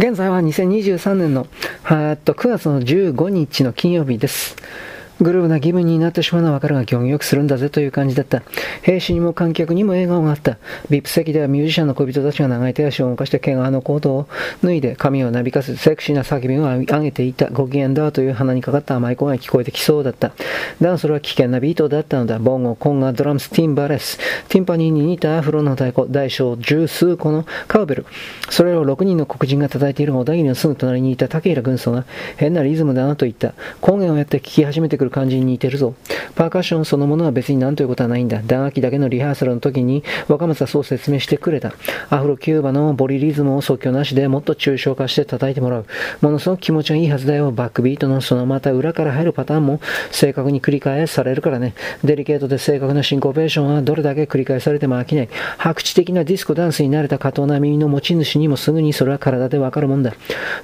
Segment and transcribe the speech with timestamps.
[0.00, 1.46] 現在は2023年の、
[1.90, 4.56] えっと9月の15日の金曜日です。
[5.20, 8.42] グルーブな気分になってしまうのはわかるが、興味よくするんだぜという感じだった。
[8.82, 10.58] 兵士にも観客にも笑顔があった。
[10.88, 14.28] ビップ席ではミュージシャンの恋人たちが長い手足を動かして毛皮のコートを
[14.62, 17.50] 脱いで髪をなびかせセクシーな叫びを上げていた。
[17.50, 20.32] ご機嫌だという鼻にかかった甘い声が聞こえてきそうだった。
[20.80, 22.38] だがそれは危険なビートだったのだ。
[22.38, 24.18] ボンゴ、コンガ、ドラムス、ティンバレス。
[24.48, 28.06] ティンパニーに似たアフロの太鼓、大小十数個のカーベル。
[28.48, 33.54] それを6人の黒人が叩いている小田切のすぐ隣にいた竹平軍曹が変なリズムだなと言った。
[33.86, 35.94] 根源をやって聞き始めてくる感じに似てるぞ。
[36.34, 38.40] パーカッションそのものは別に何ということはないんだ。
[38.44, 41.72] 打楽器だけのリハーサルの時に若松はそう説明してくれた。
[42.08, 45.86] アフロキューバのボリリズムを即興なしでもっと抽象化して叩いてもらう。
[46.20, 47.50] ものすごく気持ちがいいはずだよ。
[47.52, 51.74] バックビートのそのまた裏から入るパターンも正確に繰り返されるからね。
[52.04, 55.28] デリケートで正確なシンコペーションはどれだけ繰り返されても飽きない。
[55.58, 60.14] 白地的なディスコダンスに慣れた過当な耳の持ち主にもすぐにそれは体でわかるもんだ。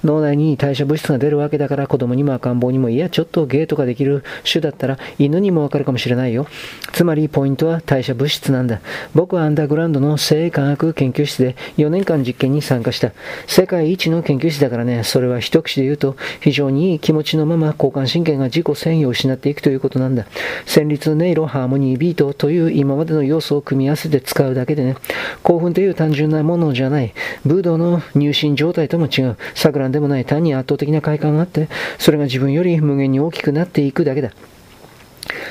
[0.04, 6.46] 脳内に代謝物質が出るわけだから子供にも赤ん坊にもいやちょっとゲートができる種だったら犬にもわかるかもしれないよ。
[6.92, 8.80] つまりポイントは代謝物質なんだ。
[9.14, 13.12] 僕はアンダーグラウンドの生化学研究室で4年間実験に参加した。
[13.46, 20.26] 世界一の研究室だからね、それは一口で言うと非常にいい気持ちのまま交感神経が自己制御を失っていくということなんだ。
[20.66, 24.96] 旋律、音色、ハーモニー、ビートという今までの要素を組み合わせて使うだけでね、
[25.42, 27.12] 興奮という単純なものじゃない。
[27.44, 29.36] 武道の入信状態とも違う。
[29.54, 34.32] 錯乱でもない単に圧倒的な快感があって、それが自分より無限に大きくなっていくだけだ。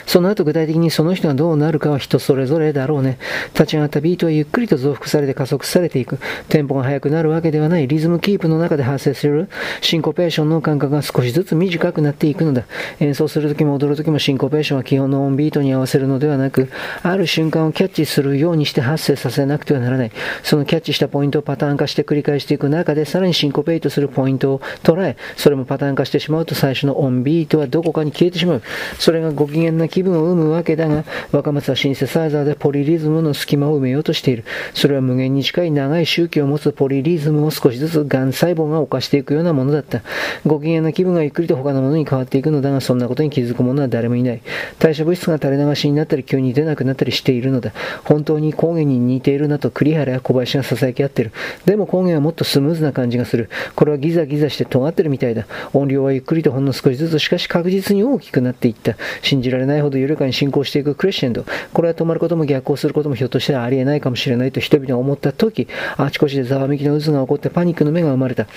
[0.06, 3.18] その後具体的にその人がどうなるかは人それぞれだろうね。
[3.54, 6.20] 立ち上がったビートはゆっくりと増幅されて加速されていく。
[6.50, 7.88] テンポが速くなるわけではない。
[7.88, 9.50] リズムキープの中で発生する
[9.82, 12.64] シンコペーションの間隔が少しずつ短くなっていくのだ。
[13.00, 16.70] 演奏するときも踊るときもシンコペーションは基本のオンビートに合わせるのではなく、
[17.04, 20.12] ある瞬間をキャッチするようにして発生させなくてはならない。
[20.44, 28.62] そのキャッチしたポイントをパターン化して繰り返していく中で、さらにシンコペイトするポイントを捉え、それもパターン化してしまうと最初のオンビートはどこかに消えてしまう。
[29.00, 34.44] それがご機嫌な気分を生むわけだが、若松はシンセサイザーでポリリズムの隙間を埋めようとしている。
[34.74, 40.02] それは無限に近い長い周期を持つポリリズムを少しずつ癌細胞が犯していくようなものだった。
[40.46, 44.42] ご機嫌な気分がゆっくりと他のものに変わっていくのだが、そんなことに気づく者は誰もいない。
[44.80, 47.72] 代謝物質が垂れ流しになったり急に出なくなったりしているのだ。
[48.04, 51.32] 本当に高原に似ているなと栗原や小林が囁き合ってる。
[51.64, 53.50] でも高原はもっとスムーズな感じがする。
[53.76, 55.48] これはギザギザして尖ってるみたいだ。
[55.72, 58.98] 音量はゆっくりとほんの少しずつしかし確実に大きくなっていった。
[59.22, 61.46] 信じられないほど緩やかに進行していくクレッシェンド。
[61.74, 68.48] これは止まることも逆行することもひょっとしたらありえないかもしれないと人々が思った時、あちこちでざわめきの渦が起こってパニックの目が生まれた。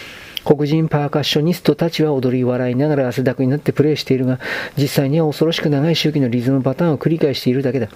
[0.45, 4.39] 黒人パーカッショニストたちは踊り笑いながら汗だくになってプレイしているが、
[4.77, 7.89] 実際には恐ろしく長い周期のリズムパターンを繰り返しているだけだ。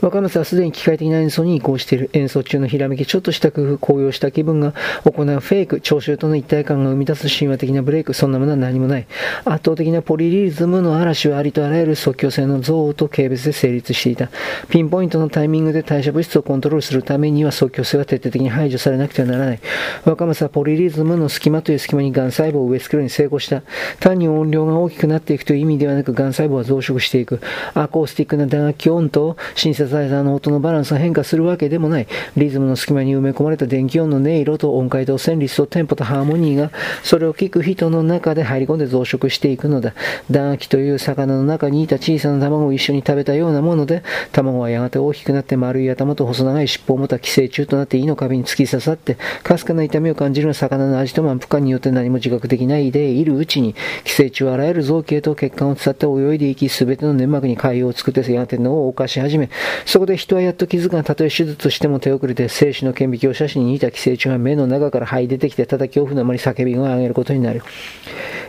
[0.00, 2.10] 若松はすでに機械的な演奏に移行している。
[2.12, 4.74] 演奏中のひらめき、ちょっとした工夫、高揚した気分が
[5.04, 9.06] 行うフェイク、聴衆との一体感が生み出す神話的なブレイク、そんなものは何もない。
[9.44, 14.30] 圧倒的なポリリズムの嵐はありとあらゆる即興性の憎悪と軽蔑で成立していた。
[14.68, 19.60] ピンポイントのタイミングで代謝物質をコントロールするためには即興性は徹底的に排除されなくてはならない。
[20.04, 23.62] 若松はポリリズムの隙間という隙間に癌細胞を植え付けるに成功した。
[24.00, 27.40] 単に音量が大きくなっていくという意味ではなく、癌細胞は増殖していく。
[27.74, 32.06] アコースティックな打楽器音とシンセサイザーの音のバランスが変化するわけでもない。
[32.36, 36.70] リズムの隙間に埋め込まれた電気音の音色と音階と旋律とテンポとハーモニーが、
[37.02, 39.94] それを聞く人の中で入り込んで増殖していくのだ。
[40.30, 44.02] 弾液という魚の中にいた小さな卵を一緒に食べたようなもので、
[44.32, 53.74] 卵はやがて大きくなって丸い頭と細長い尻尾を持った寄生虫となって胃の壁に突き刺さって、かすかな痛みを感じる魚の味と満腹感によって何も自覚できないでいるうちに、
[54.04, 59.50] 寄生虫はあらゆる造形と血管を伝って泳いでいき、すべての粘膜に海洋を作ってやがて脳を犯し始め、
[59.84, 67.62] そこで人はやっと気づくが、たとえ手術しても手遅れて、精子の顕微鏡写真に似た寄生虫が目の中から這い出てきて、ただ恐怖のあまり叫び声を上げることになる。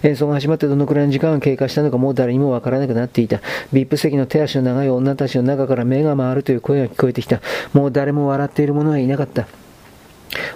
[0.04, 3.42] 演奏が始まってどのくらいの時間が経過したのかもう誰にもわからなくなっていた。
[3.74, 7.42] vip 席の手足の長い女たちの中から目が回るという声が聞こえてきた。
[7.74, 9.48] もう誰も笑っている者はいなかった。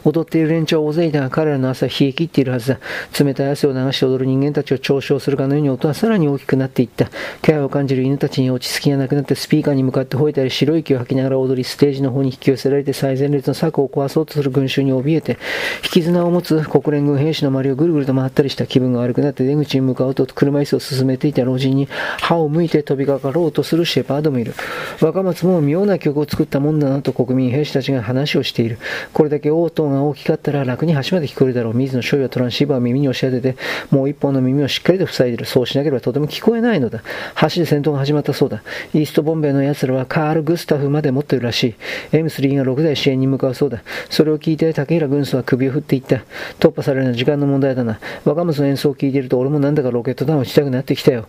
[0.03, 2.79] 踊っている連中は大勢いたが彼らの朝冷え切っているはずだ。
[3.19, 7.09] 冷たい汗を流して踊る人間たちを嘲笑するかのように音はさらに大きくなっていった。
[7.41, 15.37] 気配を感じる犬たちに落ち着きがなくなってスピーカーに向かって吠えたり白い息を吐きながら踊りステージの方に引き寄せられて最前列の柵を壊そうとする群衆に怯えて
[15.83, 21.87] 引き綱を持つ国連軍兵士の周りをぐるぐると回ったりした気分が悪くなって出口に向かうと車椅子を進めていた老人に
[22.19, 24.53] 歯を向いて飛びかかろうとするシェパードもいる。
[25.01, 28.77] 若松も妙な曲を作ったもんだなと国民兵士たちが話をしている。
[29.13, 31.73] これだけ応答が大きかったら楽に端まで聞こえるだろう。
[31.73, 33.57] 水野少尉はトランシーバーを耳に押し当てて、
[33.89, 35.45] もう一本の耳をしっかりと塞いでる。
[35.45, 37.01] そうしなければとても聞こえないのだ。
[37.41, 38.63] 橋で戦闘が始まったそうだ。
[38.93, 41.75] イーストボンベイの奴らはカール・グスタフまで持ってるらしい。
[42.11, 43.83] M3 が6台支援に向かうそうだ。
[44.09, 46.21] それを聞いて竹平軍曹は首を振っていった。
[46.59, 47.99] 突破されるのは時間の問題だな。
[48.25, 51.27] 若松の演奏を聞いていると俺もなんだかロケット弾を打ちたくなってきたよ。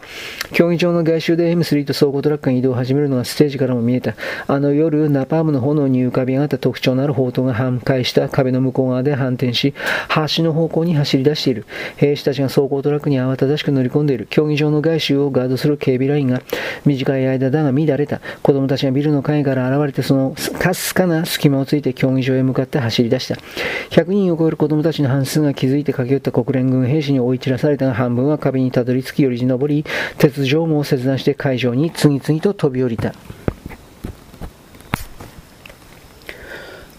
[0.52, 4.14] 競技場の外周で M3 と総合トラックが移動を始めるのがステージからも見えた。
[4.46, 9.74] あの夜、ナパームの炎に浮かび上がった特徴のある砲塔が半壊した壁の向こう側で反転し、
[10.36, 11.66] 橋の方向に走り出している。
[11.96, 14.26] 兵士たちが走行トラックに慌ただしく乗り込んでいる。
[14.30, 16.42] 競技場の外周をガードする警備ラインが
[16.84, 18.20] 短い間だが乱れた。
[18.42, 23.36] 子供たちがビルの陰から現れてそのかすかな隙間をついて競技場へ向かって走り出した。
[23.90, 29.84] 100人を超える子供たちの半数が気づいて駆け寄った国連軍兵士に追い散らされたが半分は壁にたどり着きより登り、
[30.18, 33.14] 鉄条網を切断して会場に次々と飛び降りた。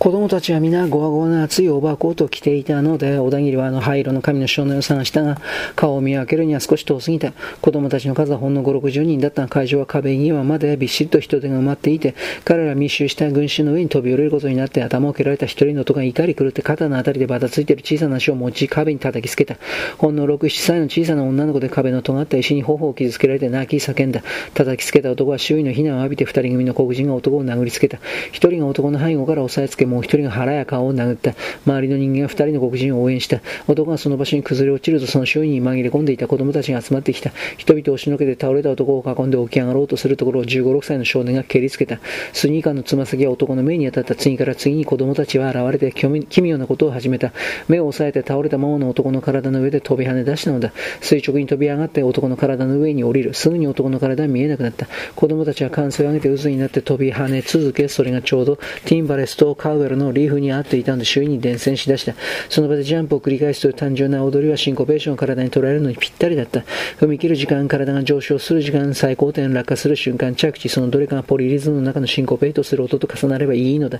[0.03, 5.39] 子供たちは皆ゴワゴワの厚いオーバーコートを着ていたので、小田切はあの灰色の髪の少年を探したが、
[5.77, 7.31] 顔を見分けるには少し遠すぎた。
[7.61, 19.55] 子供たちの数はほんの5、60人だった、会場は壁際までびっしりと人手が埋まっていて、彼ら密集した群衆の上に飛び降りることになって、頭を蹴られた一人の男が怒り狂って肩のあたりでバタついている小さな足を持ち壁に叩きつけた。
[19.97, 24.21] ほんの6、7歳の小さな女の子で壁の尖った石に頬を傷つけられて泣き叫んだ。
[24.53, 27.99] 叩きつけた男は周囲の非難を浴びて二人組の黒人が男を殴りつけた。
[28.33, 31.35] 一人が男の背後から押さえつけ、もう一人が腹や顔を殴った。
[31.65, 33.41] 周りの人間が二人の黒人を応援した。
[33.67, 37.31] 男がその場所に崩れ落ちるとその周囲に紛れ込んでいた子供たちが集まってきた。
[37.57, 41.99] 人々を押しのけて倒れた男を囲んで起き上がろうとするところを15、6歳の少年が蹴りつけた。
[42.33, 47.31] スニーカーのつま先が男の目に当たった次から次に子供たちは現れて奇妙なことを始めた。
[47.67, 50.71] 目を押さえて倒れたままの男の体の上で飛び跳ね出したのだ。
[51.01, 53.33] 垂直に飛び上がって男の体の上に降りる。
[53.33, 54.87] すぐに男の体は見えなくなった。
[55.15, 62.13] 子供たちは歓声を上げて渦になって飛び跳ね続け、それがちょうどティンバレスとカウエルのリーフに合っていたんで周囲に伝染しだした。
[62.49, 66.63] その場でジャンプを繰り返すという単純な踊りはシンコペーションを体に捉えるのにぴったりだった。
[66.99, 73.99] 踏み切る時間、体が上昇する時間、最高点、落下する瞬間、着地、そのどれかがポリリズムの中のシンコペイトする音と重なればいいのだ。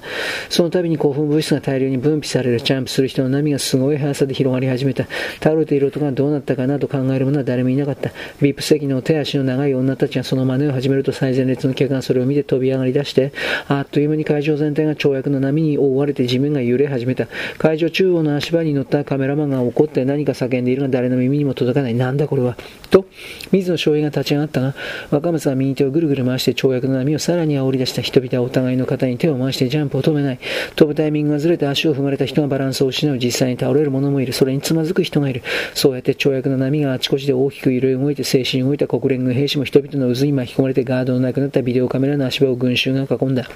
[0.50, 2.62] その度に興奮物質が大量に分泌される。
[2.62, 5.06] ジャンプする人の波がすごい速さで広がり始めた。
[5.41, 8.12] 倒れている音がどうなったかなと考える者は誰もいなかった。
[8.41, 13.31] ビップ席の手足の長い女たちがその真似を始めると最前列の客がそれを見て飛び上がり出して、
[13.68, 17.27] あっという間に会場全体が跳躍の波に覆われて地面が揺れ始めた。
[17.57, 21.93] 会場中央の足場に乗ったカメラマンが怒って何か叫んでいるが誰の耳にも届かない。
[21.93, 22.57] なんだこれは。
[22.89, 23.05] と、
[23.51, 24.75] 水野翔平が立ち上がったが、
[25.11, 30.39] 若松は右手をぐるぐる回して跳躍の波をさらに煽り出した人々はお互いの肩に手を回してジャンプを止めない。
[30.75, 33.17] 飛ぶタイミングがずれて足を踏まれた人がバランスを失う。
[33.17, 34.33] 実際に倒れる者もいる。
[34.33, 35.41] それにつまずく人がいる。
[35.73, 43.49] そうやって跳躍の波があちこちで大きく揺れ動いて静止に動いた国連軍兵士も人々の渦に巻き込まれてガードのなくなったビデオカメラの足場を群衆が囲んだ。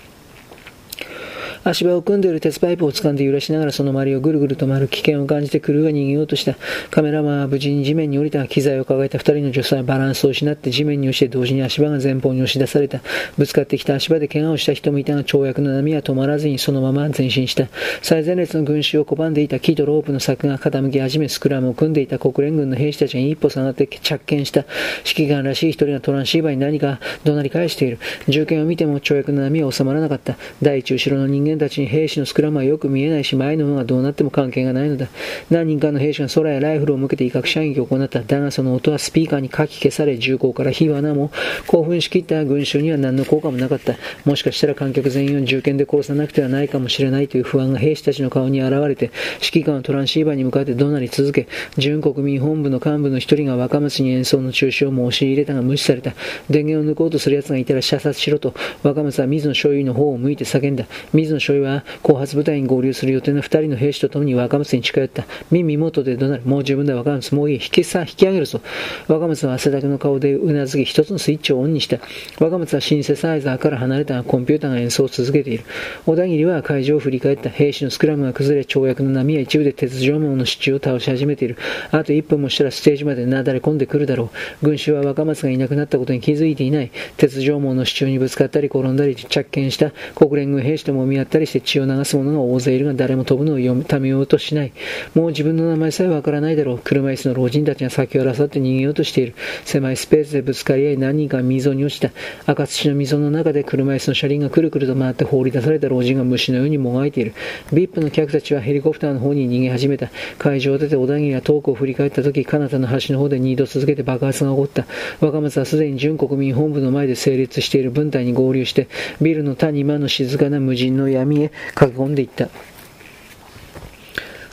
[1.70, 6.56] 足場を組んでいる鉄パイプを掴んで揺らしながらその周りをぐるぐると回る危険を感じてクルーが逃げようとした。
[6.92, 13.02] カメラマンは無事に地面に降りた機材を抱えた二人の女性はバランスを失って地面に落ちて同時に足場が前方に押し出された。
[13.38, 17.68] ぶつかってきた足場で怪我をした人もいたが跳躍の波は止まらずにそのまま前進した。
[18.02, 24.64] 最前列の群衆を拒んでいた木とロープの柵が傾き始めスクラムを組んでいた国連軍の兵士たちが一歩下がって着剣した。
[25.06, 28.00] 指揮官らしい一人がトランシーバーに何か怒鳴り返している。
[28.30, 30.38] 銃剣を見ても跳躍の波は収まらなかった。
[30.62, 35.08] 第一後ろの人間たちに兵士のスクラムはよく見えないし、前の方がどうなっても関係がないのだ。
[35.50, 38.22] 何人かの兵士が空やライフルを向けて威嚇射撃を行った。
[38.22, 41.32] だがその音はスピーカーにかき消され、銃口から火花も
[41.68, 43.96] 興奮しきった群衆には何の効果もなかった。
[44.26, 49.12] もしかしたら観客全員を銃剣で殺さなくてはないかもしれないという不安が兵士たちの顔に現れて、
[49.42, 51.48] 指揮官はトランシーバーに向かって怒鳴り続け、
[51.78, 56.14] 準国民本部の幹部の一人が若松に演奏の中止を申し入れたが無視された。
[56.50, 60.86] 電源を抜こうとする奴がいたら射殺しろと、若松は水野所有の方を向いて叫んだ。
[61.14, 65.26] 水野所有は後発部隊に合流する予定の二人の兵士と共に若松に近寄った。
[65.52, 66.44] 耳元で怒鳴る。
[66.46, 67.58] もう十分だ若松、もういい。
[67.58, 68.62] 引きさ、引き上げるぞ。
[69.08, 72.00] 若松は汗だくの顔でうなずき、一つのスイッチをオンにした。
[72.40, 75.64] 若松はシンセサイザーから離れたが、コンピューターが演奏を続けている。
[76.06, 77.50] 小田切は会場を振り返った。
[77.50, 81.58] 兵士のスクラムが崩れ、跳躍の波や一部で鉄条網の支柱を倒し始めている。
[81.92, 84.30] あと一分もしたらステージまでなだれ込んでくるだろ
[84.62, 84.66] う。
[84.66, 86.92] 群衆は若松がいなくなったことに気づいていない。
[87.18, 94.72] 鉄条網の支柱にぶつかったり転んだり着剣した国連軍兵士ともみ合ったりして血を流す者が大勢いるが誰も飛ぶのを読めようとしない。
[95.16, 96.80] もう自分の名前さえわからないだろう。
[96.84, 99.36] 車椅子の老人たちが先を争って逃げようとしている。
[99.66, 102.12] 狭いスペースでぶつかり合い何人か溝に落ちた。
[102.46, 107.34] 赤土の溝の中で車椅子の車輪がくるくると回って放り出された老人が虫のようにもがいている。
[107.74, 110.10] ビップの客たちはヘリコプターの方に逃げ始めた。
[110.38, 114.86] 会場を出て小田切が遠くを振り返った時、彼方の橋の方で二度続けて爆発が起こった。
[115.20, 118.88] 若松はすでに準国民本部の前で成立している軍隊に合流して、
[119.22, 122.50] ビルの谷間の静かな無人の闇へ駆け込んでいった。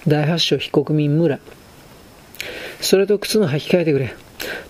[0.07, 1.39] 第8章被告人村。
[2.81, 4.15] それと靴の履き替えてくれ。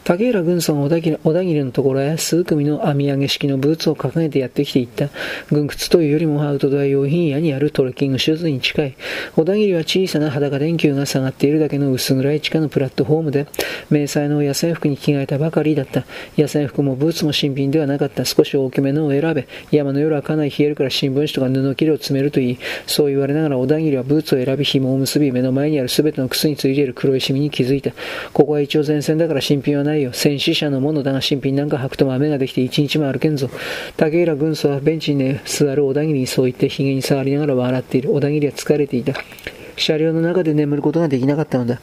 [0.05, 5.09] 竹浦軍曹が小田切のところへ数組の網上げ式のブーツを掲げてやってきていった。
[5.51, 8.97] 軍靴というよりもアウトドア用品屋にあるトレッキングシューズに近い。
[9.35, 13.47] 小田切は小さな裸電球が下がっているだけの薄暗い地下のプラットフォームで、
[13.91, 16.05] 迷彩の野戦服に着替えたばかりだった。
[16.37, 18.25] 野戦服もブーツも新品ではなかった。
[18.25, 19.47] 少し大きめのを選べ。
[19.71, 22.59] 山の夜はかなり冷えるから新聞紙とか布切れを詰めるといい。
[22.87, 27.93] そう言われながら小田切はブーツを選び紐を結び、目の前にある全ての靴についている黒いシミに気づいた。
[28.33, 30.13] ここは一応前線だから新品品はないよ。
[30.13, 33.49] 戦死者のものだが新品なんか履くと雨ができて一日も歩けんぞ。
[33.97, 38.13] 竹浦軍曹はベンチに、座る小田切にそう言って髭に触りながら笑っている。
[38.13, 39.15] 小田切は疲れていた。
[39.77, 41.81] 車両の中で眠ることができなかったのだ。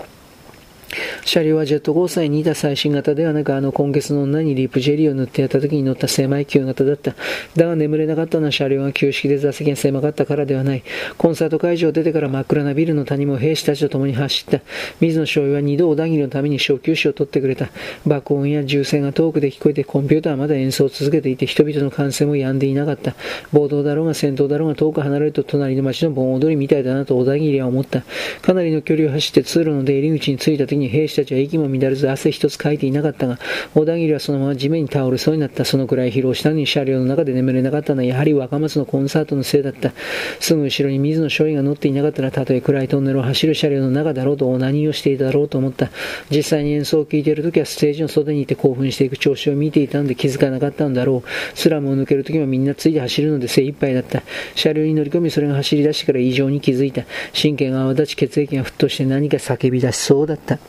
[1.25, 7.15] 車両はジェットコースターに似た最新型ではなく、あの今月の女にリップジェリーを塗ってやった時に乗った狭い旧型だった。
[7.55, 10.83] だが眠れなかったのは車両が旧式で座席が狭かったからではない。
[11.17, 14.61] コンサート会場を出てから真っ暗なビルの谷も兵士たちと共に走った。
[14.99, 17.69] 水野少尉は二度小田切のために小休止を取ってくれた。
[18.05, 23.15] 爆音や銃声が遠くで聞こえてコンピューターはまだ演奏を続けていて人々の歓声も止んでいなかった。
[23.53, 28.03] 暴動だろうが戦闘だろうが遠く離れると隣の町の盆踊りみたいだなと小田切は思った。
[28.41, 33.39] かなりの距離を走って通路の出入り口に着いた時に兵士たちは息も乱れず汗一つかいていなかったが、
[33.73, 35.65] 小田切はそのまま地面に倒れそうになった。
[35.65, 39.93] そのくらい疲労したのに車両の中で眠れなかったのはやはり若松のコンサートのせいだった。
[40.39, 45.89] すぐ後ろに水野少尉が乗っていなかったら、たとえ暗いトンネルを走る車両の中だろうと何をしていただろうと思った。
[46.29, 51.57] 実際に演奏を聴いている時はステージの袖にいて興奮していく調子を見ていたので気づかなかったのだろう。
[51.57, 54.23] スラムを抜ける時はみんなついて走るので精一杯だった。
[54.55, 57.03] 車両に乗り込みそれが走り出してから異常に気づいた。
[57.39, 60.59] 神経が泡立ち血液が沸騰して何か叫び出しそうだった。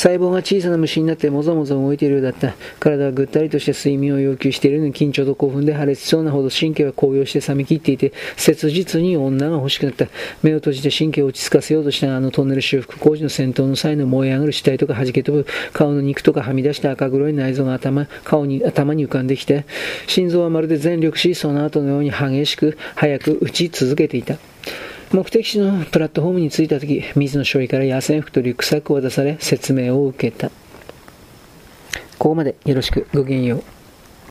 [0.00, 2.54] 細胞が小さな虫になってもぞもぞ動いているようだった。
[2.78, 10.06] 体はぐったりとして睡眠を要求しているのに緊張と興奮で破裂しそうなほど神経は高揚して冷め切っていて、切実に女が欲しくなった。
[10.42, 19.66] 目を閉じて神経を落ち着かせようとしたあのトンネル修復工事の戦闘の際の燃え上がる死体とか弾け飛ぶ顔の肉とかはみ出した赤黒い内臓が頭、顔に、頭に浮かんできて、
[20.06, 24.38] 心臓はまるで全力疾走の後のように激しく、早く打ち続けていた。
[25.12, 30.50] 目的地のプラットフォームに着いた時、水野少尉から野戦服とリュックサックを渡され、説明を受けた。
[32.16, 33.79] ここまでよろしく、ごきげんよう。